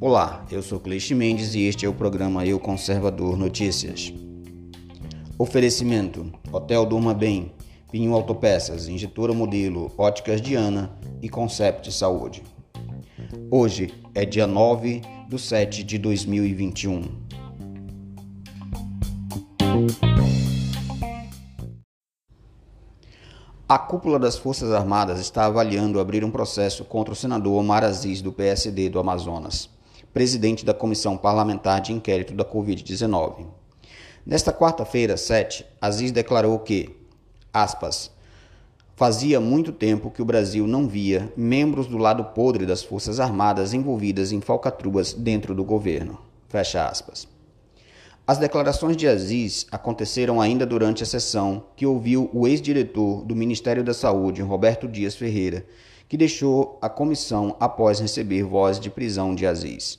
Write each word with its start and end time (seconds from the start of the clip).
Olá, 0.00 0.44
eu 0.50 0.62
sou 0.62 0.80
Cleixe 0.80 1.14
Mendes 1.14 1.54
e 1.54 1.60
este 1.62 1.86
é 1.86 1.88
o 1.88 1.94
programa 1.94 2.44
Eu 2.44 2.58
Conservador 2.58 3.36
Notícias. 3.36 4.12
Oferecimento: 5.38 6.32
Hotel 6.50 6.84
Durma 6.84 7.14
Bem, 7.14 7.52
Pinho 7.92 8.14
Autopeças, 8.14 8.88
Injetora 8.88 9.32
Modelo, 9.32 9.92
Óticas 9.96 10.40
Diana 10.40 10.90
e 11.22 11.28
Concept 11.28 11.92
Saúde. 11.92 12.42
Hoje 13.50 13.92
é 14.14 14.24
dia 14.24 14.46
9 14.46 15.02
de 15.28 15.38
7 15.38 15.84
de 15.84 15.98
2021. 15.98 17.29
A 23.70 23.78
cúpula 23.78 24.18
das 24.18 24.36
Forças 24.36 24.72
Armadas 24.72 25.20
está 25.20 25.46
avaliando 25.46 26.00
abrir 26.00 26.24
um 26.24 26.30
processo 26.32 26.84
contra 26.84 27.12
o 27.12 27.16
senador 27.16 27.52
Omar 27.52 27.84
Aziz 27.84 28.20
do 28.20 28.32
PSD 28.32 28.88
do 28.88 28.98
Amazonas 28.98 29.70
presidente 30.12 30.64
da 30.64 30.74
Comissão 30.74 31.16
Parlamentar 31.16 31.80
de 31.80 31.92
Inquérito 31.92 32.34
da 32.34 32.44
Covid-19. 32.44 33.46
Nesta 34.26 34.52
quarta-feira, 34.52 35.16
7, 35.16 35.64
Aziz 35.80 36.10
declarou 36.10 36.58
que, 36.58 36.96
aspas, 37.52 38.10
fazia 38.96 39.40
muito 39.40 39.70
tempo 39.70 40.10
que 40.10 40.20
o 40.20 40.24
Brasil 40.24 40.66
não 40.66 40.88
via 40.88 41.32
membros 41.36 41.86
do 41.86 41.96
lado 41.96 42.24
podre 42.24 42.66
das 42.66 42.82
Forças 42.82 43.20
Armadas 43.20 43.72
envolvidas 43.72 44.32
em 44.32 44.40
falcatruas 44.40 45.12
dentro 45.14 45.54
do 45.54 45.62
governo. 45.62 46.18
Fecha 46.48 46.88
aspas. 46.88 47.28
As 48.30 48.38
declarações 48.38 48.96
de 48.96 49.08
Aziz 49.08 49.66
aconteceram 49.72 50.40
ainda 50.40 50.64
durante 50.64 51.02
a 51.02 51.06
sessão 51.06 51.64
que 51.74 51.84
ouviu 51.84 52.30
o 52.32 52.46
ex-diretor 52.46 53.24
do 53.24 53.34
Ministério 53.34 53.82
da 53.82 53.92
Saúde, 53.92 54.40
Roberto 54.40 54.86
Dias 54.86 55.16
Ferreira, 55.16 55.66
que 56.08 56.16
deixou 56.16 56.78
a 56.80 56.88
comissão 56.88 57.56
após 57.58 57.98
receber 57.98 58.44
voz 58.44 58.78
de 58.78 58.88
prisão 58.88 59.34
de 59.34 59.48
Aziz. 59.48 59.98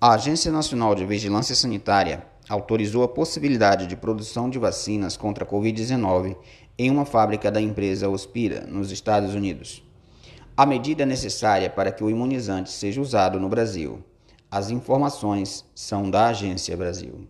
A 0.00 0.12
Agência 0.14 0.50
Nacional 0.50 0.94
de 0.94 1.04
Vigilância 1.04 1.54
Sanitária 1.54 2.24
autorizou 2.48 3.02
a 3.02 3.08
possibilidade 3.08 3.86
de 3.86 3.94
produção 3.94 4.48
de 4.48 4.58
vacinas 4.58 5.14
contra 5.14 5.44
a 5.44 5.46
Covid-19 5.46 6.38
em 6.78 6.90
uma 6.90 7.04
fábrica 7.04 7.50
da 7.50 7.60
empresa 7.60 8.08
Ospira, 8.08 8.66
nos 8.66 8.90
Estados 8.90 9.34
Unidos. 9.34 9.85
A 10.58 10.64
medida 10.64 11.04
necessária 11.04 11.68
para 11.68 11.92
que 11.92 12.02
o 12.02 12.08
imunizante 12.08 12.70
seja 12.70 12.98
usado 12.98 13.38
no 13.38 13.46
Brasil. 13.46 14.02
As 14.50 14.70
informações 14.70 15.66
são 15.74 16.10
da 16.10 16.28
Agência 16.28 16.74
Brasil. 16.74 17.28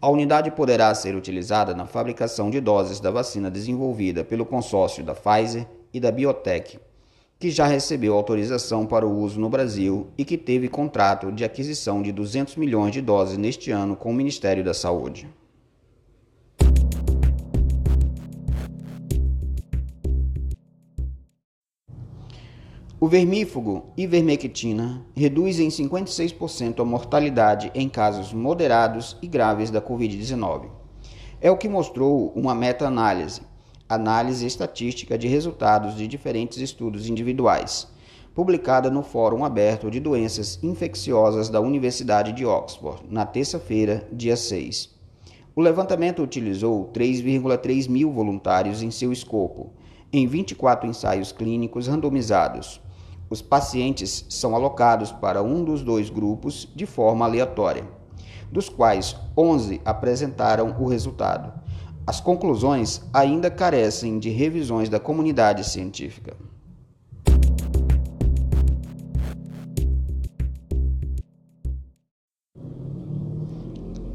A 0.00 0.08
unidade 0.08 0.52
poderá 0.52 0.94
ser 0.94 1.16
utilizada 1.16 1.74
na 1.74 1.86
fabricação 1.86 2.48
de 2.48 2.60
doses 2.60 3.00
da 3.00 3.10
vacina 3.10 3.50
desenvolvida 3.50 4.22
pelo 4.22 4.46
consórcio 4.46 5.02
da 5.02 5.12
Pfizer 5.12 5.66
e 5.92 5.98
da 5.98 6.12
Biotech, 6.12 6.78
que 7.36 7.50
já 7.50 7.66
recebeu 7.66 8.14
autorização 8.14 8.86
para 8.86 9.04
o 9.04 9.18
uso 9.18 9.40
no 9.40 9.50
Brasil 9.50 10.06
e 10.16 10.24
que 10.24 10.38
teve 10.38 10.68
contrato 10.68 11.32
de 11.32 11.44
aquisição 11.44 12.00
de 12.00 12.12
200 12.12 12.54
milhões 12.54 12.92
de 12.92 13.00
doses 13.00 13.36
neste 13.36 13.72
ano 13.72 13.96
com 13.96 14.10
o 14.12 14.14
Ministério 14.14 14.62
da 14.62 14.72
Saúde. 14.72 15.28
O 22.98 23.08
vermífugo 23.08 23.92
ivermectina 23.94 25.04
reduz 25.14 25.60
em 25.60 25.68
56% 25.68 26.80
a 26.80 26.84
mortalidade 26.84 27.70
em 27.74 27.90
casos 27.90 28.32
moderados 28.32 29.18
e 29.20 29.26
graves 29.26 29.70
da 29.70 29.82
Covid-19. 29.82 30.70
É 31.38 31.50
o 31.50 31.58
que 31.58 31.68
mostrou 31.68 32.32
uma 32.34 32.54
meta-análise, 32.54 33.42
análise 33.86 34.46
estatística 34.46 35.18
de 35.18 35.28
resultados 35.28 35.94
de 35.94 36.08
diferentes 36.08 36.56
estudos 36.56 37.06
individuais, 37.06 37.86
publicada 38.34 38.90
no 38.90 39.02
Fórum 39.02 39.44
Aberto 39.44 39.90
de 39.90 40.00
Doenças 40.00 40.58
Infecciosas 40.62 41.50
da 41.50 41.60
Universidade 41.60 42.32
de 42.32 42.46
Oxford, 42.46 43.02
na 43.10 43.26
terça-feira, 43.26 44.08
dia 44.10 44.38
6. 44.38 44.96
O 45.54 45.60
levantamento 45.60 46.22
utilizou 46.22 46.90
3,3 46.94 47.90
mil 47.90 48.10
voluntários 48.10 48.82
em 48.82 48.90
seu 48.90 49.12
escopo, 49.12 49.74
em 50.10 50.26
24 50.26 50.88
ensaios 50.88 51.30
clínicos 51.30 51.88
randomizados 51.88 52.85
os 53.28 53.42
pacientes 53.42 54.24
são 54.28 54.54
alocados 54.54 55.10
para 55.10 55.42
um 55.42 55.64
dos 55.64 55.82
dois 55.82 56.08
grupos 56.10 56.68
de 56.74 56.86
forma 56.86 57.24
aleatória, 57.24 57.84
dos 58.50 58.68
quais 58.68 59.16
11 59.36 59.80
apresentaram 59.84 60.76
o 60.78 60.86
resultado. 60.86 61.52
As 62.06 62.20
conclusões 62.20 63.02
ainda 63.12 63.50
carecem 63.50 64.18
de 64.18 64.30
revisões 64.30 64.88
da 64.88 65.00
comunidade 65.00 65.64
científica. 65.64 66.36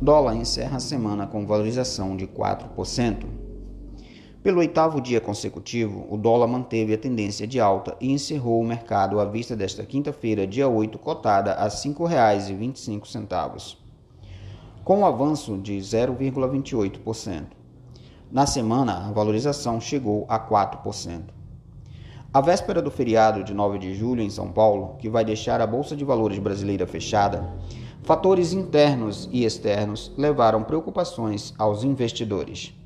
Dólar 0.00 0.36
encerra 0.36 0.76
a 0.76 0.80
semana 0.80 1.26
com 1.26 1.46
valorização 1.46 2.16
de 2.16 2.26
4%. 2.26 3.47
Pelo 4.48 4.60
oitavo 4.60 4.98
dia 4.98 5.20
consecutivo, 5.20 6.06
o 6.08 6.16
dólar 6.16 6.46
manteve 6.46 6.94
a 6.94 6.96
tendência 6.96 7.46
de 7.46 7.60
alta 7.60 7.94
e 8.00 8.10
encerrou 8.10 8.58
o 8.58 8.66
mercado 8.66 9.20
à 9.20 9.26
vista 9.26 9.54
desta 9.54 9.84
quinta-feira, 9.84 10.46
dia 10.46 10.66
8, 10.66 10.98
cotada 10.98 11.52
a 11.52 11.64
R$ 11.64 11.68
5,25, 11.68 13.76
com 14.82 15.00
um 15.00 15.04
avanço 15.04 15.58
de 15.58 15.76
0,28%. 15.76 17.44
Na 18.32 18.46
semana, 18.46 19.06
a 19.06 19.12
valorização 19.12 19.78
chegou 19.78 20.24
a 20.30 20.40
4%. 20.40 21.24
A 22.32 22.40
véspera 22.40 22.80
do 22.80 22.90
feriado 22.90 23.44
de 23.44 23.52
9 23.52 23.78
de 23.78 23.92
julho 23.92 24.22
em 24.22 24.30
São 24.30 24.50
Paulo, 24.50 24.96
que 24.98 25.10
vai 25.10 25.26
deixar 25.26 25.60
a 25.60 25.66
Bolsa 25.66 25.94
de 25.94 26.06
Valores 26.06 26.38
brasileira 26.38 26.86
fechada, 26.86 27.52
fatores 28.02 28.54
internos 28.54 29.28
e 29.30 29.44
externos 29.44 30.10
levaram 30.16 30.64
preocupações 30.64 31.52
aos 31.58 31.84
investidores. 31.84 32.77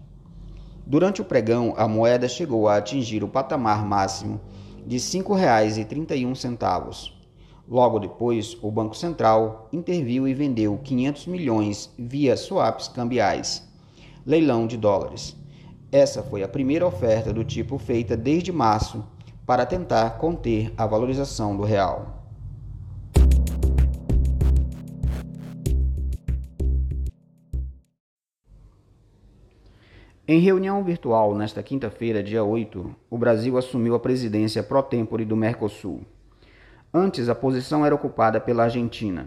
Durante 0.84 1.22
o 1.22 1.24
pregão, 1.24 1.74
a 1.76 1.86
moeda 1.86 2.28
chegou 2.28 2.68
a 2.68 2.76
atingir 2.76 3.22
o 3.22 3.28
patamar 3.28 3.86
máximo 3.86 4.40
de 4.86 4.96
R$ 4.96 5.02
5,31. 5.02 7.12
Logo 7.68 8.00
depois, 8.00 8.56
o 8.60 8.70
Banco 8.70 8.96
Central 8.96 9.68
interviu 9.72 10.26
e 10.26 10.34
vendeu 10.34 10.78
500 10.82 11.26
milhões 11.26 11.90
via 11.96 12.36
swaps 12.36 12.88
cambiais, 12.88 13.66
leilão 14.26 14.66
de 14.66 14.76
dólares. 14.76 15.36
Essa 15.90 16.22
foi 16.22 16.42
a 16.42 16.48
primeira 16.48 16.86
oferta 16.86 17.32
do 17.32 17.44
tipo 17.44 17.78
feita 17.78 18.16
desde 18.16 18.50
março 18.50 19.04
para 19.46 19.64
tentar 19.64 20.18
conter 20.18 20.72
a 20.76 20.86
valorização 20.86 21.56
do 21.56 21.62
real. 21.62 22.21
Em 30.26 30.38
reunião 30.38 30.84
virtual 30.84 31.34
nesta 31.34 31.64
quinta-feira, 31.64 32.22
dia 32.22 32.44
8, 32.44 32.94
o 33.10 33.18
Brasil 33.18 33.58
assumiu 33.58 33.96
a 33.96 33.98
presidência 33.98 34.62
pró 34.62 34.80
tempore 34.80 35.24
do 35.24 35.34
Mercosul. 35.34 36.02
Antes, 36.94 37.28
a 37.28 37.34
posição 37.34 37.84
era 37.84 37.92
ocupada 37.92 38.40
pela 38.40 38.62
Argentina. 38.62 39.26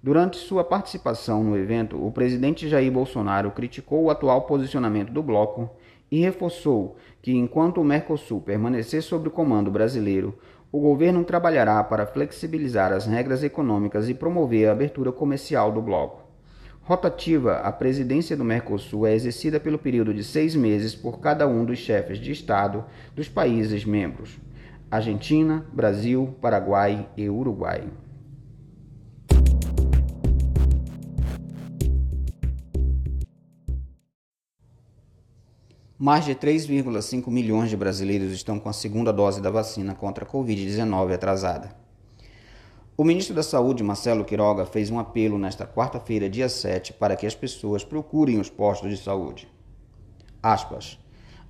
Durante 0.00 0.36
sua 0.36 0.62
participação 0.62 1.42
no 1.42 1.58
evento, 1.58 2.00
o 2.00 2.12
presidente 2.12 2.68
Jair 2.68 2.92
Bolsonaro 2.92 3.50
criticou 3.50 4.04
o 4.04 4.10
atual 4.10 4.42
posicionamento 4.42 5.10
do 5.10 5.20
bloco 5.20 5.68
e 6.08 6.20
reforçou 6.20 6.94
que, 7.20 7.32
enquanto 7.32 7.80
o 7.80 7.84
Mercosul 7.84 8.40
permanecer 8.40 9.02
sob 9.02 9.26
o 9.26 9.32
comando 9.32 9.68
brasileiro, 9.68 10.38
o 10.70 10.78
governo 10.78 11.24
trabalhará 11.24 11.82
para 11.82 12.06
flexibilizar 12.06 12.92
as 12.92 13.04
regras 13.04 13.42
econômicas 13.42 14.08
e 14.08 14.14
promover 14.14 14.68
a 14.68 14.72
abertura 14.72 15.10
comercial 15.10 15.72
do 15.72 15.82
bloco. 15.82 16.29
Rotativa, 16.82 17.58
a 17.58 17.70
presidência 17.70 18.36
do 18.36 18.44
Mercosul 18.44 19.06
é 19.06 19.14
exercida 19.14 19.60
pelo 19.60 19.78
período 19.78 20.12
de 20.12 20.24
seis 20.24 20.56
meses 20.56 20.94
por 20.94 21.20
cada 21.20 21.46
um 21.46 21.64
dos 21.64 21.78
chefes 21.78 22.18
de 22.18 22.32
Estado 22.32 22.84
dos 23.14 23.28
países 23.28 23.84
membros: 23.84 24.38
Argentina, 24.90 25.64
Brasil, 25.72 26.34
Paraguai 26.40 27.08
e 27.16 27.28
Uruguai. 27.28 27.88
Mais 36.02 36.24
de 36.24 36.34
3,5 36.34 37.28
milhões 37.28 37.68
de 37.68 37.76
brasileiros 37.76 38.32
estão 38.32 38.58
com 38.58 38.70
a 38.70 38.72
segunda 38.72 39.12
dose 39.12 39.42
da 39.42 39.50
vacina 39.50 39.94
contra 39.94 40.24
a 40.24 40.26
Covid-19 40.26 41.12
atrasada. 41.12 41.79
O 43.00 43.04
ministro 43.04 43.34
da 43.34 43.42
Saúde, 43.42 43.82
Marcelo 43.82 44.26
Quiroga, 44.26 44.66
fez 44.66 44.90
um 44.90 44.98
apelo 44.98 45.38
nesta 45.38 45.66
quarta-feira, 45.66 46.28
dia 46.28 46.50
7, 46.50 46.92
para 46.92 47.16
que 47.16 47.26
as 47.26 47.34
pessoas 47.34 47.82
procurem 47.82 48.38
os 48.38 48.50
postos 48.50 48.90
de 48.90 48.98
saúde. 48.98 49.48
Aspas. 50.42 50.98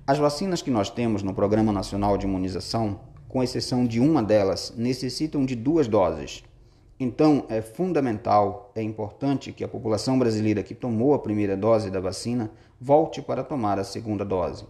As 0.07 0.17
vacinas 0.17 0.61
que 0.61 0.71
nós 0.71 0.89
temos 0.89 1.21
no 1.21 1.33
Programa 1.33 1.73
Nacional 1.73 2.17
de 2.17 2.25
Imunização, 2.25 3.01
com 3.27 3.43
exceção 3.43 3.85
de 3.85 3.99
uma 3.99 4.23
delas, 4.23 4.73
necessitam 4.77 5.45
de 5.45 5.53
duas 5.53 5.89
doses. 5.89 6.41
Então, 6.97 7.45
é 7.49 7.61
fundamental, 7.61 8.71
é 8.73 8.81
importante 8.81 9.51
que 9.51 9.65
a 9.65 9.67
população 9.67 10.17
brasileira 10.17 10.63
que 10.63 10.73
tomou 10.73 11.13
a 11.13 11.19
primeira 11.19 11.57
dose 11.57 11.91
da 11.91 11.99
vacina 11.99 12.49
volte 12.79 13.21
para 13.21 13.43
tomar 13.43 13.77
a 13.77 13.83
segunda 13.83 14.23
dose, 14.23 14.65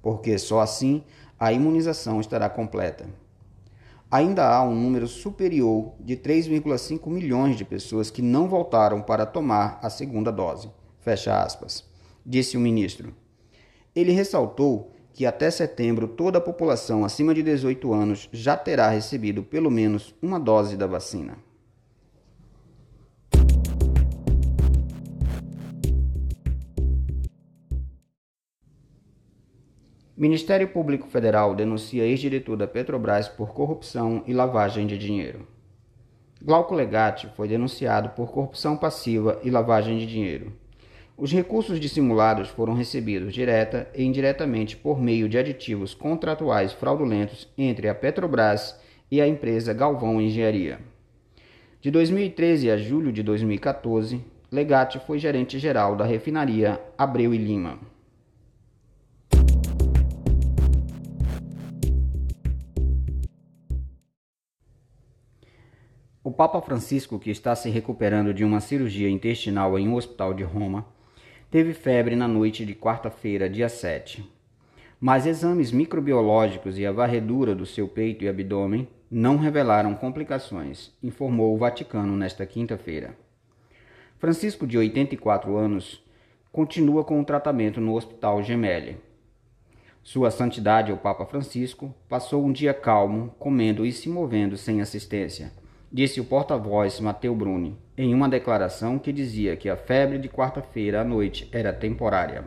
porque 0.00 0.38
só 0.38 0.60
assim 0.60 1.04
a 1.38 1.52
imunização 1.52 2.18
estará 2.18 2.48
completa. 2.48 3.04
Ainda 4.14 4.46
há 4.48 4.62
um 4.62 4.76
número 4.76 5.08
superior 5.08 5.92
de 5.98 6.16
3,5 6.16 7.10
milhões 7.10 7.56
de 7.56 7.64
pessoas 7.64 8.12
que 8.12 8.22
não 8.22 8.46
voltaram 8.46 9.02
para 9.02 9.26
tomar 9.26 9.80
a 9.82 9.90
segunda 9.90 10.30
dose. 10.30 10.70
Fecha 11.00 11.42
aspas. 11.42 11.84
Disse 12.24 12.56
o 12.56 12.60
ministro. 12.60 13.12
Ele 13.92 14.12
ressaltou 14.12 14.92
que 15.12 15.26
até 15.26 15.50
setembro 15.50 16.06
toda 16.06 16.38
a 16.38 16.40
população 16.40 17.04
acima 17.04 17.34
de 17.34 17.42
18 17.42 17.92
anos 17.92 18.28
já 18.32 18.56
terá 18.56 18.88
recebido 18.88 19.42
pelo 19.42 19.68
menos 19.68 20.14
uma 20.22 20.38
dose 20.38 20.76
da 20.76 20.86
vacina. 20.86 21.36
Ministério 30.16 30.68
Público 30.68 31.08
Federal 31.08 31.56
denuncia 31.56 32.04
ex-diretor 32.04 32.56
da 32.56 32.68
Petrobras 32.68 33.28
por 33.28 33.52
corrupção 33.52 34.22
e 34.28 34.32
lavagem 34.32 34.86
de 34.86 34.96
dinheiro. 34.96 35.44
Glauco 36.40 36.72
Legatti 36.72 37.26
foi 37.34 37.48
denunciado 37.48 38.10
por 38.10 38.30
corrupção 38.30 38.76
passiva 38.76 39.40
e 39.42 39.50
lavagem 39.50 39.98
de 39.98 40.06
dinheiro. 40.06 40.52
Os 41.18 41.32
recursos 41.32 41.80
dissimulados 41.80 42.48
foram 42.48 42.74
recebidos 42.74 43.34
direta 43.34 43.90
e 43.92 44.04
indiretamente 44.04 44.76
por 44.76 45.00
meio 45.00 45.28
de 45.28 45.36
aditivos 45.36 45.94
contratuais 45.94 46.72
fraudulentos 46.72 47.48
entre 47.58 47.88
a 47.88 47.94
Petrobras 47.94 48.78
e 49.10 49.20
a 49.20 49.26
empresa 49.26 49.74
Galvão 49.74 50.20
Engenharia. 50.20 50.78
De 51.80 51.90
2013 51.90 52.70
a 52.70 52.76
julho 52.76 53.12
de 53.12 53.22
2014, 53.24 54.24
Legatti 54.52 55.00
foi 55.00 55.18
gerente-geral 55.18 55.96
da 55.96 56.04
refinaria 56.04 56.80
Abreu 56.96 57.34
e 57.34 57.36
Lima. 57.36 57.93
O 66.26 66.30
Papa 66.30 66.58
Francisco, 66.62 67.18
que 67.18 67.30
está 67.30 67.54
se 67.54 67.68
recuperando 67.68 68.32
de 68.32 68.46
uma 68.46 68.58
cirurgia 68.58 69.10
intestinal 69.10 69.78
em 69.78 69.86
um 69.86 69.94
hospital 69.94 70.32
de 70.32 70.42
Roma, 70.42 70.86
teve 71.50 71.74
febre 71.74 72.16
na 72.16 72.26
noite 72.26 72.64
de 72.64 72.74
quarta-feira, 72.74 73.46
dia 73.46 73.68
7. 73.68 74.26
Mas 74.98 75.26
exames 75.26 75.70
microbiológicos 75.70 76.78
e 76.78 76.86
a 76.86 76.92
varredura 76.92 77.54
do 77.54 77.66
seu 77.66 77.86
peito 77.86 78.24
e 78.24 78.28
abdômen 78.28 78.88
não 79.10 79.36
revelaram 79.36 79.94
complicações, 79.94 80.90
informou 81.02 81.54
o 81.54 81.58
Vaticano 81.58 82.16
nesta 82.16 82.46
quinta-feira. 82.46 83.14
Francisco, 84.18 84.66
de 84.66 84.78
84 84.78 85.54
anos, 85.54 86.02
continua 86.50 87.04
com 87.04 87.20
o 87.20 87.24
tratamento 87.24 87.82
no 87.82 87.94
Hospital 87.94 88.42
Gemelli. 88.42 88.96
Sua 90.02 90.30
Santidade, 90.30 90.90
o 90.90 90.96
Papa 90.96 91.26
Francisco, 91.26 91.94
passou 92.08 92.42
um 92.46 92.50
dia 92.50 92.72
calmo, 92.72 93.34
comendo 93.38 93.84
e 93.84 93.92
se 93.92 94.08
movendo 94.08 94.56
sem 94.56 94.80
assistência 94.80 95.52
disse 95.94 96.20
o 96.20 96.24
porta-voz 96.24 96.98
Mateu 96.98 97.36
Bruni, 97.36 97.78
em 97.96 98.12
uma 98.12 98.28
declaração 98.28 98.98
que 98.98 99.12
dizia 99.12 99.54
que 99.54 99.68
a 99.68 99.76
febre 99.76 100.18
de 100.18 100.28
quarta-feira 100.28 101.02
à 101.02 101.04
noite 101.04 101.48
era 101.52 101.72
temporária. 101.72 102.44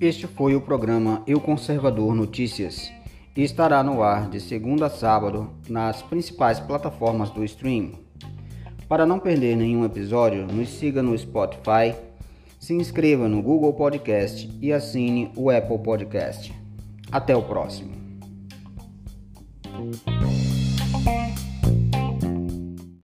Este 0.00 0.26
foi 0.26 0.56
o 0.56 0.60
programa 0.60 1.22
Eu 1.28 1.40
Conservador 1.40 2.12
Notícias 2.12 2.90
e 3.36 3.44
estará 3.44 3.84
no 3.84 4.02
ar 4.02 4.28
de 4.28 4.40
segunda 4.40 4.86
a 4.86 4.90
sábado 4.90 5.48
nas 5.68 6.02
principais 6.02 6.58
plataformas 6.58 7.30
do 7.30 7.44
stream. 7.44 7.92
Para 8.88 9.06
não 9.06 9.20
perder 9.20 9.56
nenhum 9.56 9.84
episódio, 9.84 10.44
nos 10.44 10.70
siga 10.70 11.00
no 11.00 11.16
Spotify 11.16 11.94
se 12.60 12.74
inscreva 12.74 13.26
no 13.26 13.42
Google 13.42 13.72
Podcast 13.72 14.48
e 14.60 14.70
assine 14.70 15.32
o 15.34 15.50
Apple 15.50 15.78
Podcast. 15.78 16.54
Até 17.10 17.34
o 17.34 17.42
próximo. 17.42 17.98